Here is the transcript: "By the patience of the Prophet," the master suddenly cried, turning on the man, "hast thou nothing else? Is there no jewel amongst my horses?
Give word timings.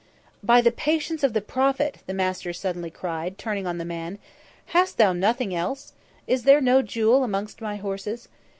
"By 0.41 0.61
the 0.61 0.71
patience 0.71 1.21
of 1.23 1.33
the 1.33 1.41
Prophet," 1.43 1.99
the 2.07 2.13
master 2.15 2.53
suddenly 2.53 2.89
cried, 2.89 3.37
turning 3.37 3.67
on 3.67 3.77
the 3.77 3.85
man, 3.85 4.17
"hast 4.73 4.97
thou 4.97 5.13
nothing 5.13 5.53
else? 5.53 5.93
Is 6.25 6.41
there 6.41 6.59
no 6.59 6.81
jewel 6.81 7.23
amongst 7.23 7.61
my 7.61 7.75
horses? 7.75 8.27